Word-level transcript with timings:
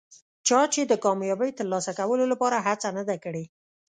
چا 0.47 0.59
چې 0.73 0.81
د 0.85 0.93
کامیابۍ 1.05 1.51
ترلاسه 1.59 1.91
کولو 1.99 2.25
لپاره 2.33 2.57
هڅه 2.67 2.89
نه 2.97 3.03
ده 3.09 3.15
کړي. 3.23 3.43